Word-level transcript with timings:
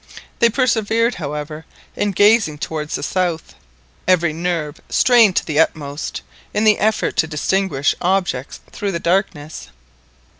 They 0.39 0.49
persevered, 0.49 1.13
however, 1.21 1.63
in 1.95 2.09
gazing 2.09 2.57
towards 2.57 2.95
the 2.95 3.03
south, 3.03 3.53
every 4.07 4.33
nerve 4.33 4.81
strained 4.89 5.35
to 5.35 5.45
the 5.45 5.59
utmost, 5.59 6.23
in 6.55 6.63
the 6.63 6.79
effort 6.79 7.15
to 7.17 7.27
distinguish 7.27 7.93
objects 8.01 8.61
through 8.71 8.93
the 8.93 8.99
darkness. 8.99 9.69